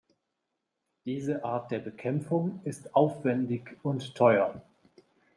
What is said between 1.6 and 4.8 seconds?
der Bekämpfung ist aufwändig und teuer.